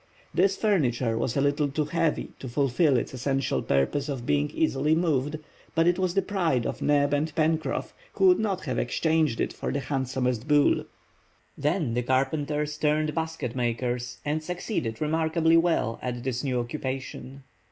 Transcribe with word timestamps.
This 0.33 0.57
furniture 0.57 1.15
was 1.15 1.37
a 1.37 1.41
little 1.41 1.69
too 1.69 1.85
heavy 1.85 2.31
to 2.39 2.49
fulfil 2.49 2.97
its 2.97 3.13
essential 3.13 3.61
purpose 3.61 4.09
of 4.09 4.25
being 4.25 4.49
easily 4.49 4.95
moved, 4.95 5.37
but 5.75 5.85
it 5.85 5.99
was 5.99 6.15
the 6.15 6.23
pride 6.23 6.65
of 6.65 6.81
Neb 6.81 7.13
and 7.13 7.31
Pencroff, 7.35 7.93
who 8.13 8.25
would 8.25 8.39
not 8.39 8.61
have 8.65 8.79
exchanged 8.79 9.39
it 9.39 9.53
for 9.53 9.71
the 9.71 9.79
handsomest 9.79 10.47
Buhl. 10.47 10.85
Then 11.55 11.93
the 11.93 12.01
carpenters 12.01 12.79
turned 12.79 13.13
basket 13.13 13.55
makers, 13.55 14.17
and 14.25 14.41
succeeded 14.41 14.99
remarkably 15.01 15.55
well 15.55 15.99
at 16.01 16.23
this 16.23 16.43
new 16.43 16.59
occupation. 16.59 17.43